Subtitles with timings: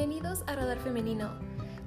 [0.00, 1.30] Bienvenidos a Radar Femenino.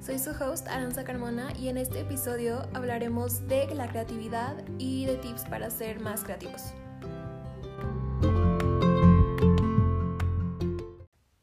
[0.00, 5.16] Soy su host Aranza Carmona y en este episodio hablaremos de la creatividad y de
[5.16, 6.62] tips para ser más creativos.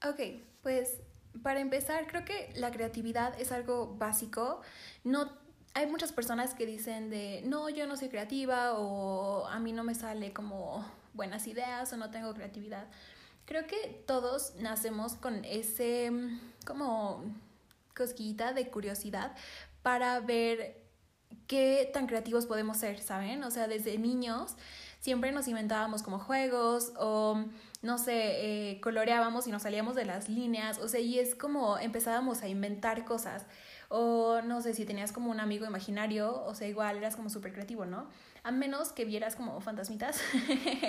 [0.07, 0.21] Ok,
[0.63, 1.01] pues
[1.43, 4.61] para empezar creo que la creatividad es algo básico.
[5.03, 5.29] No
[5.73, 9.83] hay muchas personas que dicen de no, yo no soy creativa o a mí no
[9.83, 12.87] me sale como buenas ideas o no tengo creatividad.
[13.45, 17.23] Creo que todos nacemos con ese mm, como
[17.95, 19.35] cosquillita de curiosidad
[19.81, 20.81] para ver
[21.47, 23.43] qué tan creativos podemos ser, ¿saben?
[23.43, 24.55] O sea, desde niños
[24.99, 27.43] siempre nos inventábamos como juegos o,
[27.81, 31.77] no sé, eh, coloreábamos y nos salíamos de las líneas, o sea, y es como
[31.79, 33.45] empezábamos a inventar cosas.
[33.89, 37.51] O no sé si tenías como un amigo imaginario, o sea, igual eras como súper
[37.51, 38.07] creativo, ¿no?
[38.43, 40.19] A menos que vieras como fantasmitas.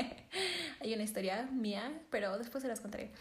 [0.80, 3.12] Hay una historia mía, pero después se las contaré.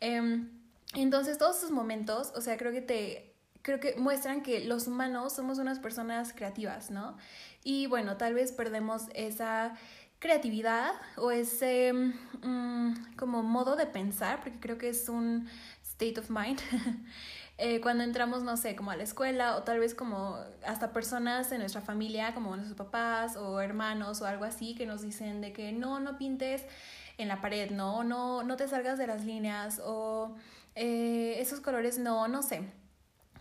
[0.00, 0.50] Em,
[0.94, 5.34] entonces, todos esos momentos, o sea, creo que te creo que muestran que los humanos
[5.34, 7.16] somos unas personas creativas, ¿no?
[7.64, 9.74] Y bueno, tal vez perdemos esa
[10.20, 15.48] creatividad o ese mm, como modo de pensar, porque creo que es un
[15.82, 16.60] state of mind,
[17.60, 21.50] eh, cuando entramos, no sé, como a la escuela o tal vez como hasta personas
[21.50, 25.52] en nuestra familia, como nuestros papás o hermanos o algo así, que nos dicen de
[25.52, 26.64] que no, no pintes
[27.18, 30.36] en la pared, no, no, no te salgas de las líneas o
[30.76, 32.62] eh, esos colores, no, no sé.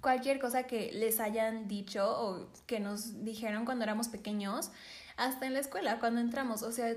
[0.01, 4.71] Cualquier cosa que les hayan dicho o que nos dijeron cuando éramos pequeños,
[5.17, 6.95] hasta en la escuela, cuando entramos, o sea,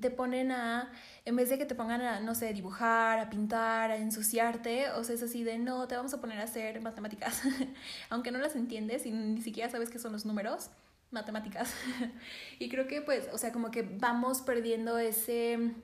[0.00, 0.92] te ponen a
[1.24, 5.04] en vez de que te pongan a, no sé, dibujar, a pintar, a ensuciarte, o
[5.04, 7.42] sea, es así de, no, te vamos a poner a hacer matemáticas,
[8.10, 10.70] aunque no las entiendes y ni siquiera sabes qué son los números,
[11.10, 11.72] matemáticas.
[12.58, 15.74] y creo que pues, o sea, como que vamos perdiendo ese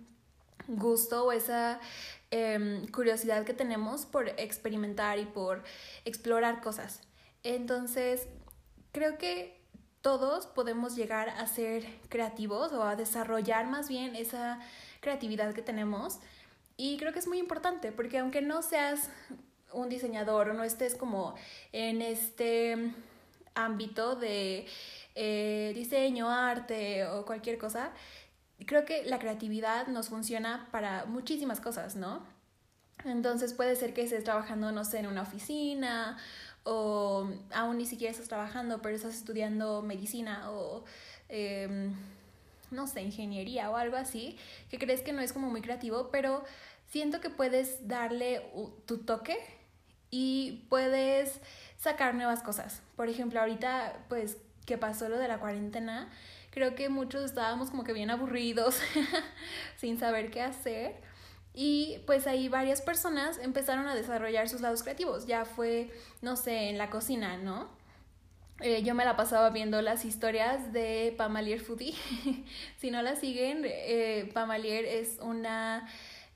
[0.67, 1.80] gusto o esa
[2.30, 5.63] em, curiosidad que tenemos por experimentar y por
[6.05, 7.01] explorar cosas.
[7.45, 8.27] Entonces,
[8.92, 9.58] creo que
[10.03, 14.61] todos podemos llegar a ser creativos o a desarrollar más bien esa
[15.01, 16.19] creatividad que tenemos.
[16.77, 19.11] Y creo que es muy importante porque aunque no seas
[19.73, 21.35] un diseñador o no estés como
[21.73, 22.95] en este
[23.55, 24.67] ámbito de
[25.14, 27.91] eh, diseño, arte o cualquier cosa,
[28.67, 32.23] creo que la creatividad nos funciona para muchísimas cosas, ¿no?
[33.05, 36.19] Entonces puede ser que estés trabajando, no sé, en una oficina
[36.70, 40.84] o aún ni siquiera estás trabajando, pero estás estudiando medicina o...
[41.30, 41.95] Em,
[42.70, 44.36] no sé, ingeniería o algo así,
[44.70, 46.45] que crees que no es como muy creativo, pero
[46.90, 48.42] siento que puedes darle
[48.84, 49.39] tu toque
[50.11, 51.40] y puedes
[51.78, 52.83] sacar nuevas cosas.
[52.95, 54.36] Por ejemplo, ahorita, pues,
[54.67, 56.11] que pasó lo de la cuarentena,
[56.51, 58.78] creo que muchos estábamos como que bien aburridos,
[59.78, 61.08] sin saber qué hacer.
[61.61, 65.27] Y pues ahí varias personas empezaron a desarrollar sus lados creativos.
[65.27, 65.91] Ya fue,
[66.23, 67.69] no sé, en la cocina, ¿no?
[68.61, 71.96] Eh, yo me la pasaba viendo las historias de Pamalier Foodie.
[72.80, 75.89] si no la siguen, eh, Pamalier es una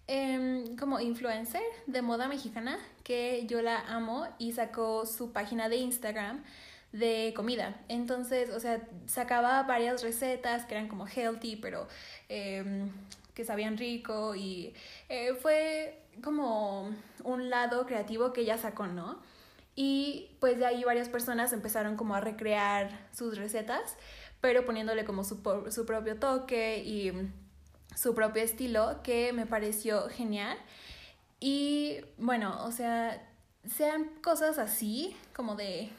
[0.08, 5.76] em, como influencer de moda mexicana que yo la amo y sacó su página de
[5.76, 6.42] Instagram
[6.90, 7.80] de comida.
[7.86, 11.86] Entonces, o sea, sacaba varias recetas que eran como healthy, pero
[12.28, 12.90] em,
[13.34, 14.74] que sabían rico y
[15.08, 16.94] eh, fue como
[17.24, 19.20] un lado creativo que ella sacó, ¿no?
[19.74, 23.96] Y pues de ahí varias personas empezaron como a recrear sus recetas,
[24.40, 25.40] pero poniéndole como su,
[25.70, 27.12] su propio toque y
[27.96, 30.58] su propio estilo, que me pareció genial.
[31.40, 33.28] Y bueno, o sea,
[33.66, 35.90] sean cosas así, como de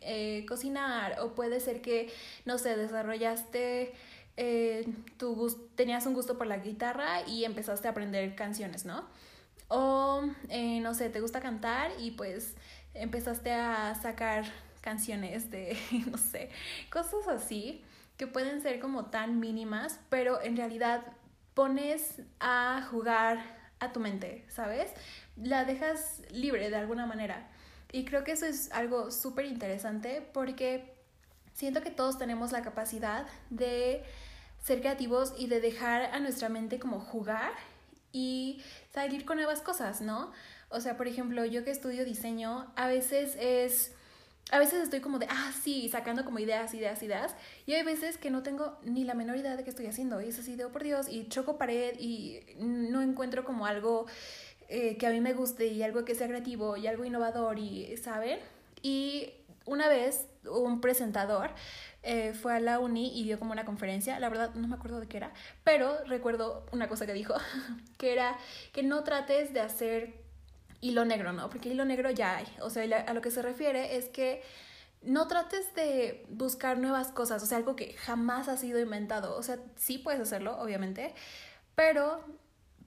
[0.00, 2.12] eh, cocinar, o puede ser que,
[2.44, 3.94] no sé, desarrollaste,
[4.36, 4.86] eh,
[5.74, 9.04] tenías un gusto por la guitarra y empezaste a aprender canciones, ¿no?
[9.68, 12.54] O, eh, no sé, te gusta cantar y pues
[12.94, 14.44] empezaste a sacar
[14.80, 15.76] canciones de,
[16.10, 16.50] no sé,
[16.90, 17.84] cosas así
[18.16, 21.02] que pueden ser como tan mínimas, pero en realidad
[21.54, 23.38] pones a jugar
[23.80, 24.92] a tu mente, ¿sabes?
[25.36, 27.48] La dejas libre de alguna manera.
[27.90, 30.91] Y creo que eso es algo súper interesante porque
[31.54, 34.02] siento que todos tenemos la capacidad de
[34.62, 37.52] ser creativos y de dejar a nuestra mente como jugar
[38.12, 38.62] y
[38.92, 40.32] salir con nuevas cosas, ¿no?
[40.68, 43.92] O sea, por ejemplo, yo que estudio diseño, a veces es...
[44.50, 47.34] A veces estoy como de, ah, sí, sacando como ideas, ideas, ideas.
[47.64, 50.20] Y hay veces que no tengo ni la menor idea de qué estoy haciendo.
[50.20, 54.06] Y es así de, oh, por Dios, y choco pared y no encuentro como algo
[54.68, 57.96] eh, que a mí me guste y algo que sea creativo y algo innovador y,
[57.98, 58.40] ¿saben?
[58.82, 59.30] Y
[59.64, 61.50] una vez un presentador
[62.02, 65.00] eh, fue a la uni y dio como una conferencia, la verdad no me acuerdo
[65.00, 65.32] de qué era,
[65.64, 67.34] pero recuerdo una cosa que dijo,
[67.98, 68.36] que era
[68.72, 70.22] que no trates de hacer
[70.80, 71.48] hilo negro, ¿no?
[71.48, 72.46] Porque hilo negro ya hay.
[72.60, 74.42] O sea, a lo que se refiere es que
[75.00, 79.36] no trates de buscar nuevas cosas, o sea, algo que jamás ha sido inventado.
[79.36, 81.14] O sea, sí puedes hacerlo, obviamente,
[81.74, 82.20] pero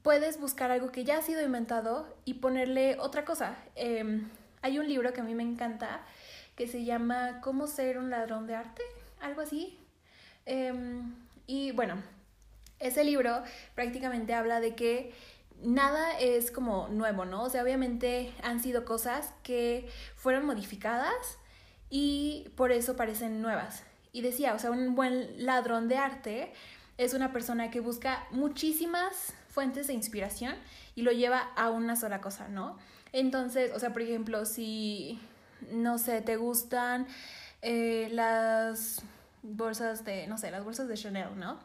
[0.01, 3.57] puedes buscar algo que ya ha sido inventado y ponerle otra cosa.
[3.75, 4.29] Em,
[4.61, 6.05] hay un libro que a mí me encanta
[6.55, 8.83] que se llama ¿Cómo ser un ladrón de arte?
[9.21, 9.77] Algo así.
[10.45, 11.15] Em,
[11.47, 12.01] y bueno,
[12.79, 13.43] ese libro
[13.73, 15.13] prácticamente habla de que
[15.61, 17.43] nada es como nuevo, ¿no?
[17.43, 21.37] O sea, obviamente han sido cosas que fueron modificadas
[21.89, 23.83] y por eso parecen nuevas.
[24.11, 26.53] Y decía, o sea, un buen ladrón de arte
[26.97, 30.55] es una persona que busca muchísimas fuentes de inspiración
[30.95, 32.77] y lo lleva a una sola cosa, ¿no?
[33.11, 35.19] Entonces, o sea, por ejemplo, si,
[35.71, 37.07] no sé, te gustan
[37.61, 39.01] eh, las
[39.43, 41.59] bolsas de, no sé, las bolsas de Chanel, ¿no?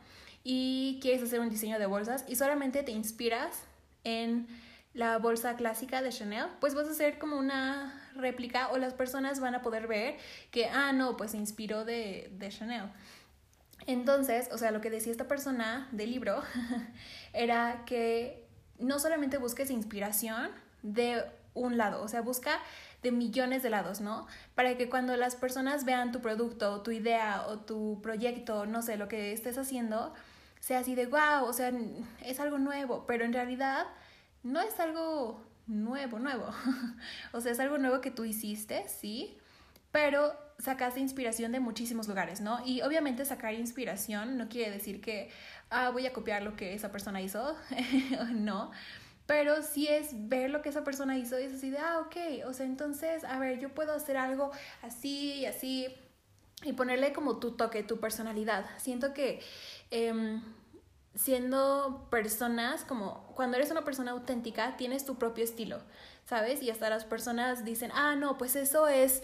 [0.44, 3.62] Y quieres hacer un diseño de bolsas y solamente te inspiras
[4.04, 4.46] en
[4.94, 9.40] la bolsa clásica de Chanel, pues vas a hacer como una réplica o las personas
[9.40, 10.16] van a poder ver
[10.50, 12.90] que, ah, no, pues se inspiró de, de Chanel.
[13.86, 16.42] Entonces, o sea, lo que decía esta persona del libro
[17.32, 18.46] era que
[18.78, 20.50] no solamente busques inspiración
[20.82, 21.24] de
[21.54, 22.60] un lado, o sea, busca
[23.02, 24.26] de millones de lados, ¿no?
[24.54, 28.96] Para que cuando las personas vean tu producto, tu idea o tu proyecto, no sé,
[28.96, 30.12] lo que estés haciendo,
[30.60, 31.72] sea así de wow, o sea,
[32.24, 33.86] es algo nuevo, pero en realidad
[34.42, 36.50] no es algo nuevo, nuevo.
[37.32, 39.38] o sea, es algo nuevo que tú hiciste, sí,
[39.92, 42.64] pero sacaste inspiración de muchísimos lugares, ¿no?
[42.64, 45.30] Y obviamente sacar inspiración no quiere decir que,
[45.70, 47.56] ah, voy a copiar lo que esa persona hizo,
[48.32, 48.70] no,
[49.30, 52.48] pero sí es ver lo que esa persona hizo y es así de, ah, ok,
[52.48, 54.50] o sea, entonces, a ver, yo puedo hacer algo
[54.82, 55.86] así y así
[56.64, 58.66] y ponerle como tu toque, tu personalidad.
[58.78, 59.40] Siento que...
[59.92, 60.42] Em,
[61.14, 65.80] siendo personas como cuando eres una persona auténtica tienes tu propio estilo,
[66.24, 66.62] ¿sabes?
[66.62, 69.22] Y hasta las personas dicen, ah, no, pues eso es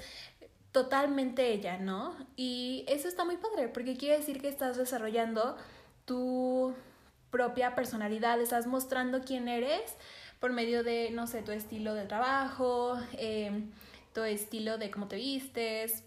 [0.73, 2.17] totalmente ella, ¿no?
[2.37, 5.57] Y eso está muy padre porque quiere decir que estás desarrollando
[6.05, 6.75] tu
[7.31, 9.97] propia personalidad, estás mostrando quién eres
[10.41, 13.65] por medio de, no sé, tu estilo de trabajo, eh,
[14.13, 16.05] tu estilo de cómo te vistes,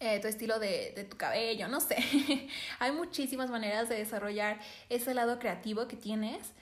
[0.00, 1.96] eh, tu estilo de, de, tu cabello, no sé.
[2.78, 4.58] Hay muchísimas maneras de desarrollar
[4.88, 6.52] ese lado creativo que tienes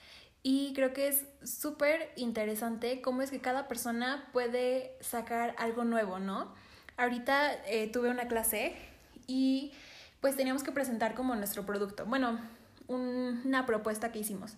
[0.47, 6.19] y creo que es súper interesante cómo es que cada persona puede sacar algo nuevo,
[6.19, 6.53] ¿no?
[6.97, 8.75] Ahorita eh, tuve una clase
[9.25, 9.73] y
[10.21, 12.39] pues teníamos que presentar como nuestro producto, bueno,
[12.87, 14.57] una propuesta que hicimos.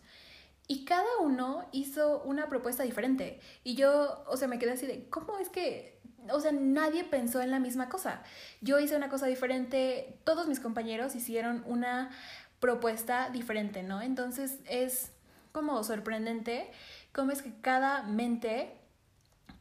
[0.67, 3.39] Y cada uno hizo una propuesta diferente.
[3.63, 5.97] Y yo, o sea, me quedé así de, ¿cómo es que
[6.31, 8.21] o sea, nadie pensó en la misma cosa.
[8.61, 12.09] Yo hice una cosa diferente, todos mis compañeros hicieron una
[12.59, 14.01] propuesta diferente, ¿no?
[14.01, 15.11] Entonces es
[15.51, 16.69] como sorprendente
[17.13, 18.73] cómo es que cada mente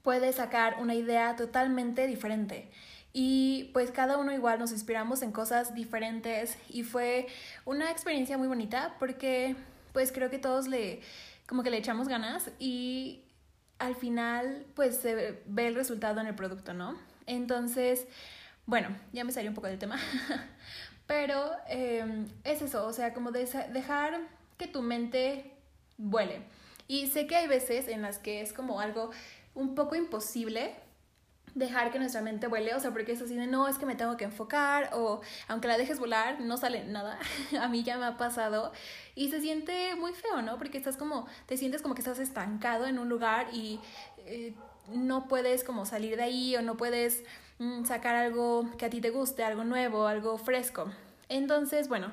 [0.03, 2.71] puede sacar una idea totalmente diferente.
[3.19, 7.29] Y pues cada uno igual nos inspiramos en cosas diferentes y fue
[7.65, 9.57] una experiencia muy bonita porque
[9.95, 11.01] pues creo que todos le
[11.47, 13.23] como que le echamos ganas y
[13.79, 16.99] al final pues se ve el resultado en el producto, ¿no?
[17.25, 18.07] Entonces,
[18.67, 19.99] bueno, ya me salió un poco del tema,
[21.07, 24.21] pero em, es eso, o sea, como dejar
[24.59, 25.55] que tu mente
[25.97, 26.43] vuele.
[26.87, 29.11] Y sé que hay veces en las que es como algo
[29.55, 30.75] un poco imposible
[31.57, 33.97] dejar que nuestra mente vuele, o sea, porque es así de no, es que me
[33.97, 37.19] tengo que enfocar, o aunque la dejes volar, no sale nada.
[37.61, 38.73] a mí ya me ha pasado
[39.15, 40.59] y se siente muy feo, ¿no?
[40.59, 43.81] Porque estás como, te sientes como que estás estancado en un lugar y
[44.19, 44.55] eh,
[44.93, 47.25] no puedes como salir de ahí o no puedes
[47.59, 50.93] mm, sacar algo que a ti te guste, algo nuevo, algo fresco.
[51.31, 52.13] Entonces, bueno,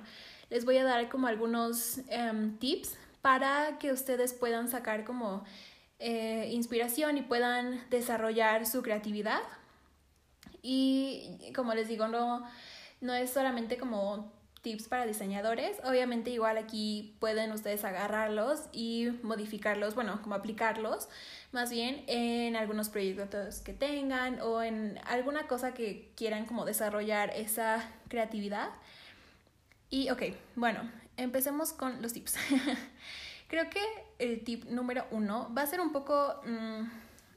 [0.50, 5.44] les voy a dar como algunos em, tips para que ustedes puedan sacar como
[6.06, 9.40] eh, inspiración y puedan desarrollar su creatividad.
[10.62, 12.46] Y como les digo, no,
[13.00, 14.30] no es solamente como
[14.64, 15.78] tips para diseñadores.
[15.86, 21.08] Obviamente igual aquí pueden ustedes agarrarlos y modificarlos, bueno, como aplicarlos
[21.54, 27.30] más bien en algunos proyectos que tengan o en alguna cosa que quieran como desarrollar
[27.34, 28.72] esa creatividad.
[29.90, 30.24] Y ok,
[30.58, 32.36] bueno, empecemos con los tips.
[33.48, 33.80] Creo que
[34.24, 36.84] el tip número uno va a ser un poco mm,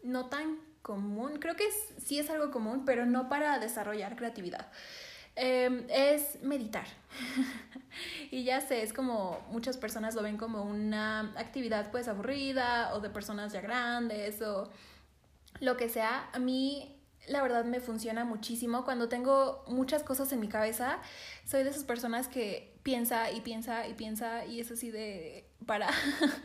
[0.05, 1.39] no tan común.
[1.41, 1.65] Creo que
[1.99, 4.69] sí es algo común, pero no para desarrollar creatividad.
[5.35, 6.87] Em, es meditar.
[8.31, 13.01] y ya sé, es como muchas personas lo ven como una actividad pues aburrida o
[13.01, 14.71] de personas ya grandes o
[15.61, 16.31] lo que sea.
[16.33, 16.97] A mí
[17.29, 18.85] la verdad me funciona muchísimo.
[18.85, 21.01] Cuando tengo muchas cosas en mi cabeza,
[21.45, 25.89] soy de esas personas que piensa y piensa y piensa y es así de para,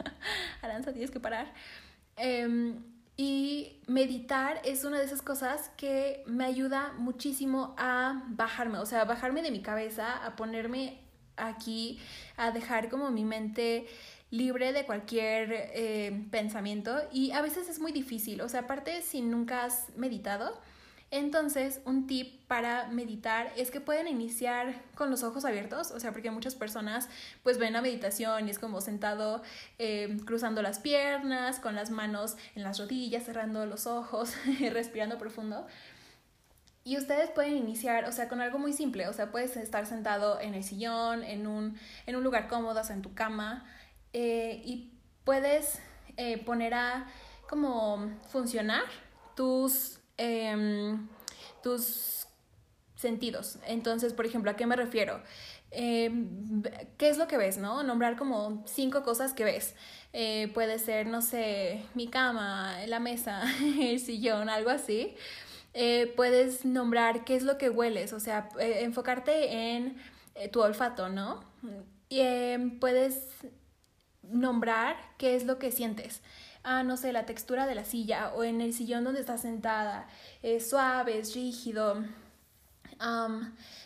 [0.61, 1.53] Aranza, tienes que parar.
[2.17, 2.83] Em,
[3.17, 9.05] Y meditar es una de esas cosas que me ayuda muchísimo a bajarme, o sea,
[9.05, 10.99] bajarme de mi cabeza, a ponerme
[11.37, 11.99] aquí,
[12.37, 13.85] a dejar como mi mente
[14.31, 16.97] libre de cualquier eh, pensamiento.
[17.11, 20.59] Y a veces es muy difícil, o sea, aparte si nunca has meditado,
[21.11, 26.13] entonces, un tip para meditar es que pueden iniciar con los ojos abiertos, o sea,
[26.13, 27.09] porque muchas personas
[27.43, 29.43] pues ven la meditación y es como sentado
[29.77, 34.35] eh, cruzando las piernas, con las manos en las rodillas, cerrando los ojos,
[34.71, 35.67] respirando profundo.
[36.85, 40.39] Y ustedes pueden iniciar, o sea, con algo muy simple, o sea, puedes estar sentado
[40.39, 43.65] en el sillón, en un, en un lugar cómodo, o sea, en tu cama,
[44.13, 44.93] eh, y
[45.25, 45.79] puedes
[46.15, 47.05] eh, poner a
[47.49, 48.83] como funcionar
[49.35, 51.07] tus Em,
[51.63, 52.27] tus
[52.95, 53.57] sentidos.
[53.65, 55.19] Entonces, por ejemplo, ¿a qué me refiero?
[55.71, 56.61] Em,
[56.99, 57.81] ¿Qué es lo que ves, no?
[57.81, 59.73] Nombrar como cinco cosas que ves.
[60.13, 63.41] Eh, puede ser, no sé, mi cama, la mesa,
[63.81, 65.15] el sillón, algo así.
[65.73, 69.97] Eh, puedes nombrar qué es lo que hueles, o sea, eh, enfocarte en
[70.51, 71.43] tu olfato, ¿no?
[72.11, 73.27] Em, puedes
[74.21, 76.21] nombrar qué es lo que sientes
[76.63, 80.07] ah, no sé, la textura de la silla o en el sillón donde estás sentada,
[80.43, 82.03] es suave, es rígido.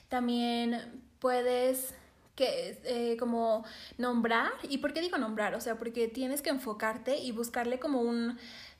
[0.09, 1.93] también puedes
[2.35, 3.63] que eh, como
[3.97, 5.55] nombrar, ¿y por qué digo nombrar?
[5.55, 8.37] O sea, porque tienes que enfocarte y buscarle como un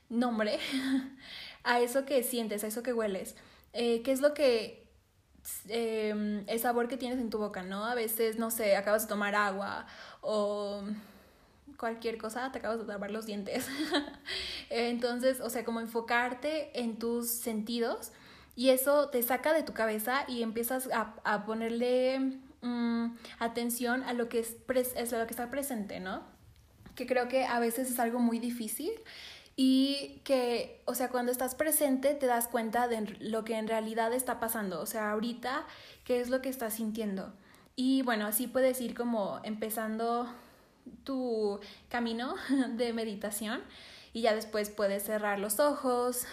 [0.08, 0.58] nombre
[1.64, 3.34] a eso que sientes, a eso que hueles.
[3.72, 4.86] Eh, ¿Qué es lo que
[5.68, 7.84] em, el sabor que tienes en tu boca, ¿no?
[7.86, 9.86] A veces, no sé, acabas de tomar agua
[10.20, 10.82] o
[11.78, 13.66] cualquier cosa, te acabas de tapar los dientes.
[14.70, 18.12] Entonces, o sea, como enfocarte en tus sentidos
[18.54, 24.28] y eso te saca de tu cabeza y empiezas a, ponerle mm, atención a lo,
[24.28, 24.56] que es,
[24.96, 26.22] es lo que está presente, ¿no?
[26.94, 28.90] Que creo que a veces es algo muy difícil
[29.56, 34.12] y que, o sea, cuando estás presente te das cuenta de lo que en realidad
[34.12, 35.66] está pasando, o sea, ahorita,
[36.04, 37.32] qué es lo que estás sintiendo.
[37.74, 40.26] Y bueno, así puedes ir como empezando
[41.04, 42.34] tu camino
[42.76, 43.62] de meditación
[44.12, 46.26] y ya después puedes cerrar los ojos,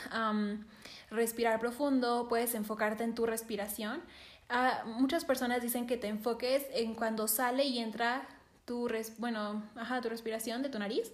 [1.10, 4.02] respirar profundo, puedes enfocarte en tu respiración.
[4.50, 8.26] Ah, muchas personas dicen que te enfoques en cuando sale y entra
[8.66, 11.12] tu, bueno, ajá, tu respiración de tu nariz.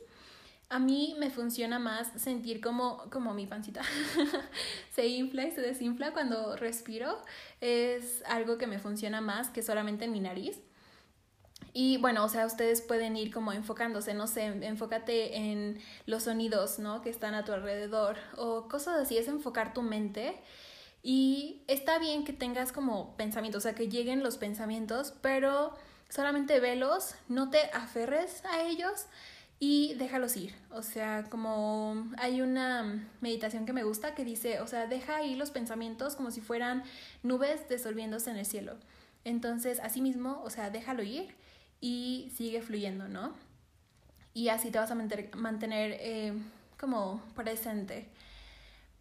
[0.70, 3.82] A mí me funciona más sentir como, como mi pancita
[4.94, 7.18] se infla y se desinfla cuando respiro.
[7.62, 10.60] Es algo que me funciona más que solamente en mi nariz.
[11.74, 16.80] Y bueno, o sea, ustedes pueden ir como enfocándose, no sé, enfócate en los sonidos,
[16.80, 17.02] ¿no?
[17.02, 20.40] Que están a tu alrededor o cosas así, es enfocar tu mente.
[21.04, 25.74] Y está bien que tengas como pensamientos, o sea, que lleguen los pensamientos, pero
[26.10, 29.06] solamente velos, no te aferres a ellos
[29.60, 30.56] y déjalos ir.
[30.72, 35.36] O sea, como hay una meditación que me gusta que dice, o sea, deja ahí
[35.36, 36.84] los pensamientos como si fueran
[37.24, 38.76] nubes disolviéndose en el cielo.
[39.26, 41.36] Entonces, así mismo, o sea, déjalo ir
[41.82, 43.34] y sigue fluyendo, ¿no?
[44.34, 46.34] Y así te vas a mantener eh,
[46.80, 48.08] como presente.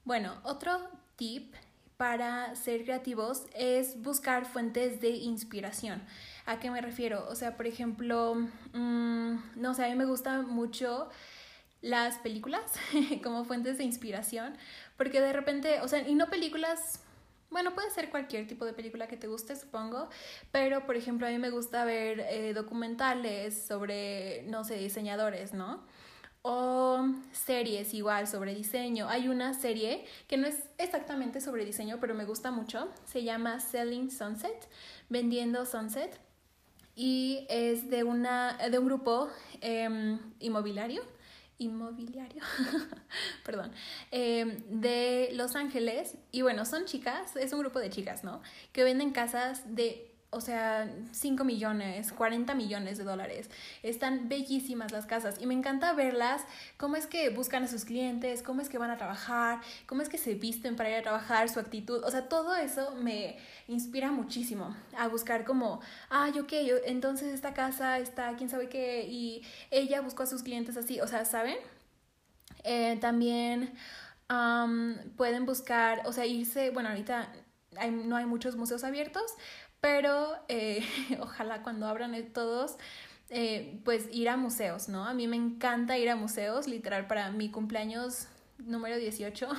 [0.04, 1.54] Bueno, otro tip
[1.96, 6.00] para ser creativos es buscar fuentes de inspiración.
[6.46, 7.26] ¿A qué me refiero?
[7.28, 8.36] O sea, por ejemplo,
[8.72, 11.10] mm, no sé, a mí me gustan mucho
[11.82, 12.62] las películas
[13.22, 14.56] como fuentes de inspiración,
[14.96, 17.00] porque de repente, o sea, y no películas
[17.50, 20.08] bueno, puede ser cualquier tipo de película que te guste, supongo,
[20.52, 25.86] pero por ejemplo a mí me gusta ver eh, documentales sobre, no sé, diseñadores, ¿no?
[26.42, 29.08] O series igual sobre diseño.
[29.08, 32.88] Hay una serie que no es exactamente sobre diseño, pero me gusta mucho.
[33.04, 34.68] Se llama Selling Sunset,
[35.08, 36.20] Vendiendo Sunset.
[36.94, 39.28] Y es de, una, de un grupo
[39.60, 41.02] em, inmobiliario
[41.58, 42.42] inmobiliario,
[43.44, 43.72] perdón,
[44.10, 46.16] em, de Los Ángeles.
[46.30, 48.40] Y bueno, son chicas, es un grupo de chicas, ¿no?
[48.72, 53.48] Que venden casas de o sea, 5 millones, 40 millones de dólares.
[53.82, 56.42] Están bellísimas las casas y me encanta verlas,
[56.76, 60.10] cómo es que buscan a sus clientes, cómo es que van a trabajar, cómo es
[60.10, 64.10] que se visten para ir a trabajar, su actitud, o sea, todo eso me inspira
[64.10, 65.80] muchísimo a buscar como,
[66.10, 66.52] ay, ok,
[66.84, 71.06] entonces esta casa está, quién sabe qué, y ella buscó a sus clientes así, o
[71.06, 71.56] sea, ¿saben?
[72.64, 73.72] Eh, también
[75.16, 77.32] pueden buscar, o sea, irse, bueno, ahorita
[77.90, 79.34] no hay muchos museos abiertos,
[79.80, 80.84] pero eh,
[81.20, 82.76] ojalá cuando abran todos,
[83.30, 85.04] eh, pues ir a museos, ¿no?
[85.04, 89.48] A mí me encanta ir a museos, literal, para mi cumpleaños número 18.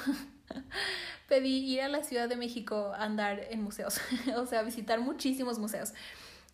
[1.29, 4.01] pedí ir a la Ciudad de México a andar en museos,
[4.35, 5.93] o sea, visitar muchísimos museos.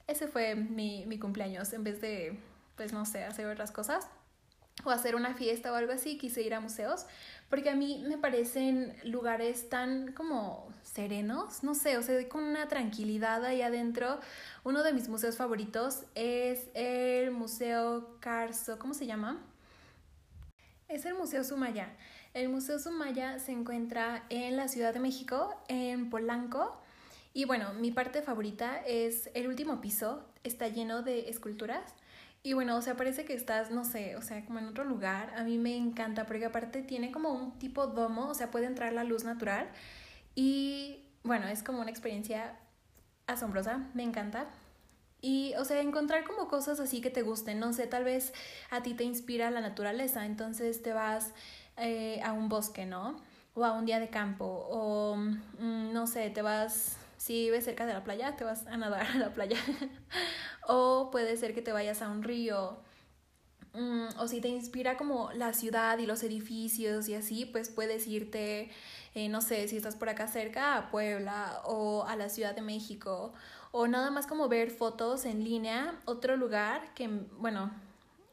[0.07, 2.37] Ese fue mi, mi cumpleaños, en vez de,
[2.75, 4.07] pues no sé, hacer otras cosas.
[4.83, 7.05] O hacer una fiesta o algo así, quise ir a museos,
[7.49, 12.67] porque a mí me parecen lugares tan como serenos, no sé, o sea, con una
[12.67, 14.19] tranquilidad ahí adentro.
[14.63, 19.41] Uno de mis museos favoritos es el Museo Carso, ¿cómo se llama?
[20.87, 21.89] Es el Museo Sumaya.
[22.33, 26.77] El Museo Sumaya se encuentra en la Ciudad de México, en Polanco.
[27.33, 31.93] Y bueno, mi parte favorita es el último piso, está lleno de esculturas.
[32.45, 35.33] Y bueno, o sea, parece que estás, no sé, o sea, como en otro lugar.
[35.35, 38.93] A mí me encanta porque aparte tiene como un tipo domo, o sea, puede entrar
[38.93, 39.67] la luz natural.
[40.35, 42.55] Y bueno, es como una experiencia
[43.25, 44.45] asombrosa, me encanta.
[45.21, 48.31] Y, o sea, encontrar como cosas así que te gusten, no sé, tal vez
[48.69, 51.31] a ti te inspira la naturaleza, entonces te vas
[51.77, 53.15] eh, a un bosque, ¿no?
[53.55, 57.87] O a un día de campo, o mm, no sé, te vas si vives cerca
[57.87, 59.57] de la playa, te vas a nadar a la playa.
[60.67, 62.77] o puede ser que te vayas a un río.
[63.73, 68.05] Mm, o si te inspira como la ciudad y los edificios y así, pues puedes
[68.05, 68.69] irte,
[69.15, 72.61] eh, no sé, si estás por acá cerca, a Puebla o a la Ciudad de
[72.61, 73.33] México.
[73.71, 75.99] O nada más como ver fotos en línea.
[76.05, 77.71] Otro lugar que, bueno,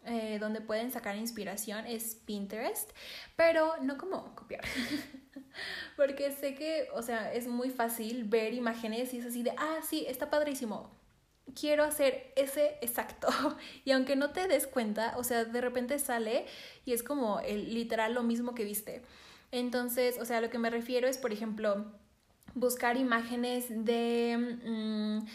[0.04, 2.90] eh, donde pueden sacar inspiración es Pinterest,
[3.36, 4.64] pero no como copiar.
[5.96, 9.78] Porque sé que, o sea, es muy fácil ver imágenes y es así de, ah,
[9.88, 10.90] sí, está padrísimo.
[11.54, 13.28] Quiero hacer ese exacto.
[13.84, 16.46] Y aunque no te des cuenta, o sea, de repente sale
[16.84, 19.02] y es como el, literal lo mismo que viste.
[19.52, 21.92] Entonces, o sea, lo que me refiero es, por ejemplo,
[22.54, 24.58] buscar imágenes de...
[24.64, 25.26] Mm,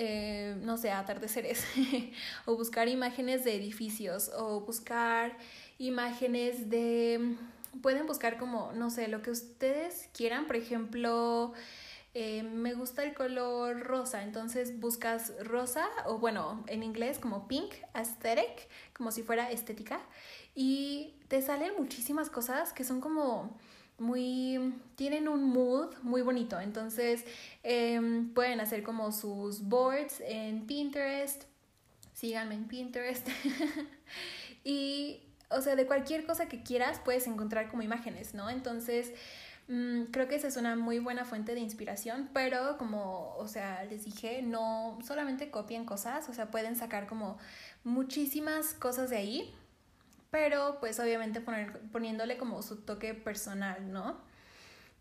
[0.00, 1.64] eh, no sé, atardeceres,
[2.46, 5.36] o buscar imágenes de edificios, o buscar
[5.76, 7.34] imágenes de...
[7.82, 11.52] Pueden buscar como, no sé, lo que ustedes quieran, por ejemplo,
[12.14, 17.74] eh, me gusta el color rosa, entonces buscas rosa, o bueno, en inglés como pink,
[17.92, 20.00] aesthetic, como si fuera estética,
[20.54, 23.58] y te salen muchísimas cosas que son como
[23.98, 26.60] muy, tienen un mood muy bonito.
[26.60, 27.24] Entonces
[27.62, 31.44] em, pueden hacer como sus boards en Pinterest.
[32.14, 33.28] Síganme en Pinterest.
[34.64, 38.50] y, o sea, de cualquier cosa que quieras puedes encontrar como imágenes, ¿no?
[38.50, 39.12] Entonces,
[39.68, 43.84] mm, creo que esa es una muy buena fuente de inspiración, pero como, o sea,
[43.84, 47.38] les dije, no solamente copien cosas, o sea, pueden sacar como
[47.84, 49.54] muchísimas cosas de ahí
[50.30, 54.20] pero pues obviamente poner, poniéndole como su toque personal, ¿no?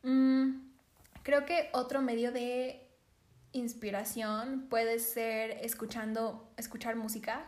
[0.04, 0.62] Mm,
[1.24, 2.88] creo que otro medio de
[3.52, 7.46] inspiración puede ser escuchando, escuchar música.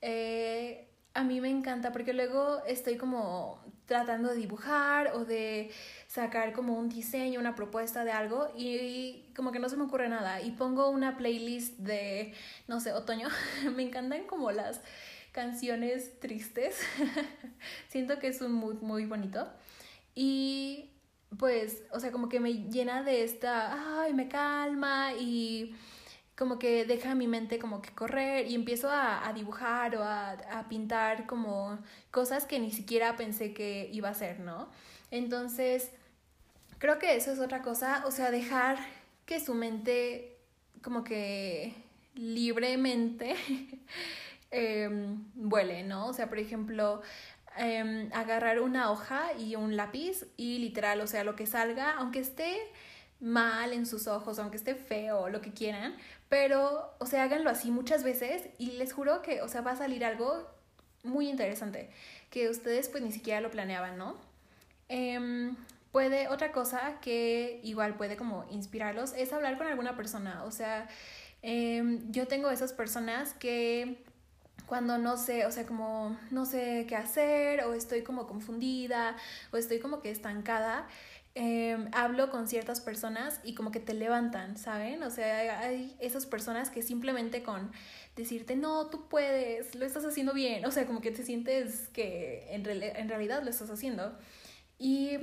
[0.00, 5.70] Eh, a mí me encanta porque luego estoy como tratando de dibujar o de
[6.06, 10.08] sacar como un diseño, una propuesta de algo y, como que no se me ocurre
[10.08, 12.32] nada y pongo una playlist de,
[12.68, 13.28] no sé, otoño.
[13.76, 14.80] me encantan como las
[15.32, 16.78] canciones tristes.
[17.88, 19.48] Siento que es un mood muy bonito.
[20.14, 20.90] Y
[21.38, 25.74] pues, o sea, como que me llena de esta, ay, me calma y
[26.36, 30.68] como que deja mi mente como que correr y empiezo a, dibujar o a, a,
[30.68, 31.78] pintar como
[32.10, 34.68] cosas que ni siquiera pensé que iba a ser, ¿no?
[35.10, 35.90] Entonces,
[36.78, 38.78] creo que eso es otra cosa, o sea, dejar
[39.26, 40.36] que su mente
[40.82, 41.74] como que
[42.14, 43.36] libremente
[44.52, 44.88] eh,
[45.84, 46.06] ¿no?
[46.06, 47.02] O sea, por ejemplo,
[47.56, 52.20] em, agarrar una hoja y un lápiz y literal, o sea, lo que salga, aunque
[52.20, 52.58] esté
[53.20, 55.96] mal en sus ojos, aunque esté feo, lo que quieran,
[56.28, 59.76] pero, o sea, háganlo así muchas veces y les juro que, o sea, va a
[59.76, 60.48] salir algo
[61.04, 61.90] muy interesante,
[62.30, 64.16] que ustedes pues ni siquiera lo planeaban, ¿no?
[64.88, 65.56] Em,
[65.92, 70.88] puede, otra cosa que igual puede como inspirarlos es hablar con alguna persona, o sea,
[72.10, 74.04] yo tengo esas personas que
[74.66, 79.16] cuando no sé, o sea, como no sé qué hacer o estoy como confundida
[79.52, 80.88] o estoy como que estancada,
[81.34, 85.02] em, hablo con ciertas personas y como que te levantan, ¿saben?
[85.02, 87.70] O sea, hay esas personas que simplemente con
[88.16, 92.46] decirte, no, tú puedes, lo estás haciendo bien, o sea, como que te sientes que
[92.50, 94.16] en, en realidad lo estás haciendo.
[94.78, 95.18] Y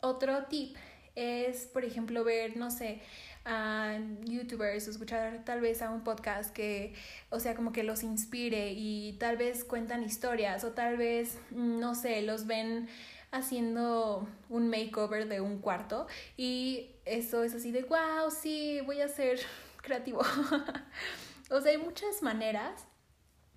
[0.00, 0.76] otro tip
[1.14, 3.00] es, por ejemplo, ver, no sé,
[3.46, 6.94] a youtubers o escuchar tal vez a un podcast que,
[7.30, 11.94] o sea, como que los inspire y tal vez cuentan historias o tal vez, no
[11.94, 12.88] sé, los ven
[13.30, 16.06] haciendo un makeover de un cuarto
[16.36, 19.38] y eso es así de, wow, sí, voy a ser
[19.82, 20.20] creativo.
[21.50, 22.84] o sea, hay muchas maneras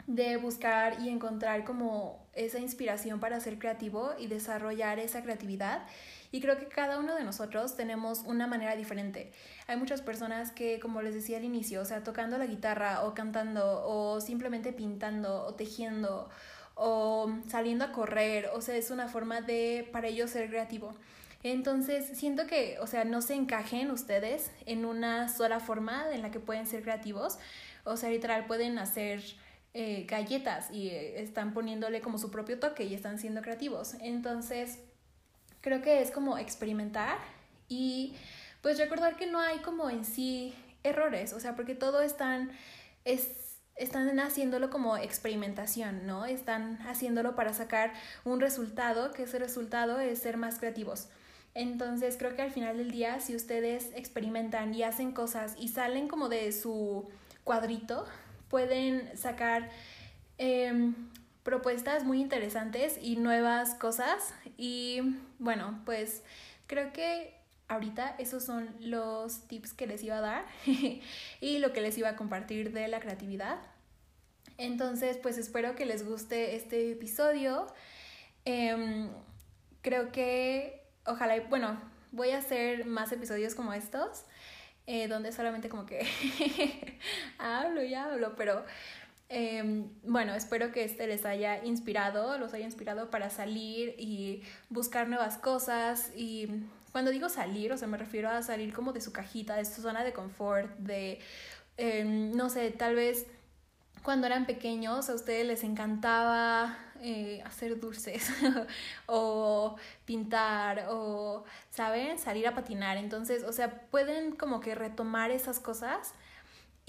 [0.05, 5.85] de buscar y encontrar como esa inspiración para ser creativo y desarrollar esa creatividad.
[6.31, 9.31] Y creo que cada uno de nosotros tenemos una manera diferente.
[9.67, 13.13] Hay muchas personas que, como les decía al inicio, o sea, tocando la guitarra o
[13.13, 16.29] cantando o simplemente pintando o tejiendo
[16.75, 20.95] o saliendo a correr, o sea, es una forma de para ellos ser creativo.
[21.43, 26.31] Entonces, siento que, o sea, no se encajen ustedes en una sola forma en la
[26.31, 27.37] que pueden ser creativos.
[27.85, 29.21] O sea, literal, pueden hacer
[29.73, 33.95] eh, galletas y eh, están poniéndole como su propio toque y están siendo creativos.
[34.01, 34.79] Entonces,
[35.61, 37.17] creo que es como experimentar
[37.67, 38.15] y
[38.61, 42.51] pues recordar que no hay como en sí errores, o sea, porque todo están,
[43.05, 46.25] es, están haciéndolo como experimentación, ¿no?
[46.25, 47.93] Están haciéndolo para sacar
[48.25, 51.07] un resultado, que ese resultado es ser más creativos.
[51.53, 56.07] Entonces creo que al final del día, si ustedes experimentan y hacen cosas y salen
[56.07, 57.09] como de su
[57.43, 58.05] cuadrito,
[58.49, 59.69] pueden sacar
[60.37, 60.93] em,
[61.43, 64.33] propuestas muy interesantes y nuevas cosas.
[64.57, 65.01] Y
[65.39, 66.23] bueno, pues
[66.67, 67.35] creo que
[67.67, 70.45] ahorita esos son los tips que les iba a dar
[71.41, 73.59] y lo que les iba a compartir de la creatividad.
[74.57, 77.67] Entonces, pues espero que les guste este episodio.
[78.43, 79.09] Em,
[79.81, 81.79] creo que ojalá, bueno,
[82.11, 84.25] voy a hacer más episodios como estos,
[84.87, 86.05] eh, donde solamente como que
[87.37, 88.65] hablo y hablo, pero
[89.29, 95.07] em, bueno, espero que este les haya inspirado, los haya inspirado para salir y buscar
[95.07, 96.47] nuevas cosas y
[96.91, 99.81] cuando digo salir, o sea, me refiero a salir como de su cajita, de su
[99.81, 101.19] zona de confort, de,
[101.77, 103.27] em, no sé, tal vez
[104.03, 108.29] cuando eran pequeños a ustedes les encantaba eh, hacer dulces
[109.05, 112.17] o pintar o, ¿saben?
[112.17, 112.97] Salir a patinar.
[112.97, 116.13] Entonces, o sea, pueden como que retomar esas cosas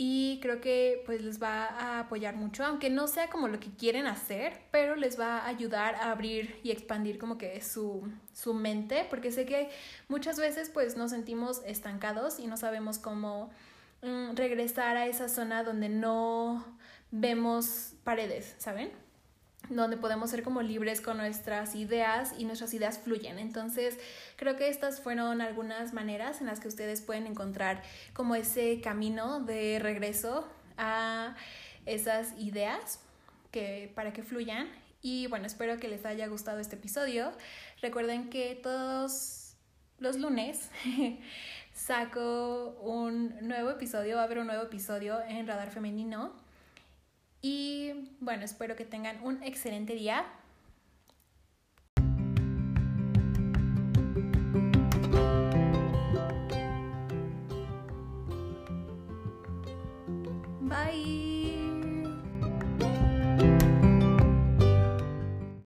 [0.02, 3.68] y creo que pues les va a apoyar mucho, aunque no sea como lo que
[3.68, 8.54] quieren hacer, pero les va a ayudar a abrir y expandir como que su, su
[8.54, 9.68] mente, porque sé que
[10.08, 13.50] muchas veces pues nos sentimos estancados y no sabemos cómo
[14.00, 16.64] mm, regresar a esa zona donde no
[17.10, 18.90] vemos paredes, ¿saben?
[19.68, 23.38] Donde podemos ser como libres con nuestras ideas y nuestras ideas fluyen.
[23.38, 23.98] Entonces,
[24.36, 27.82] creo que estas fueron algunas maneras en las que ustedes pueden encontrar
[28.14, 31.36] como ese camino de regreso a
[31.86, 33.00] esas ideas
[33.50, 34.68] que para que fluyan.
[35.02, 37.32] Y bueno, espero que les haya gustado este episodio.
[37.80, 39.54] Recuerden que todos
[39.98, 40.70] los lunes
[41.74, 46.49] saco un nuevo episodio, va a haber un nuevo episodio en Radar Femenino.
[47.42, 50.26] Y bueno, espero que tengan un excelente día.
[60.60, 61.29] Bye.